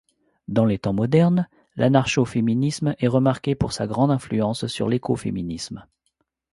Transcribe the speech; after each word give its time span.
Dans 0.47 0.65
les 0.65 0.79
temps 0.79 0.93
modernes, 0.93 1.47
l'anarcho-féminisme 1.75 2.95
est 2.97 3.07
remarqué 3.07 3.53
pour 3.53 3.71
sa 3.71 3.85
grande 3.85 4.09
influence 4.09 4.65
sur 4.65 4.89
l'écoféminisme. 4.89 5.85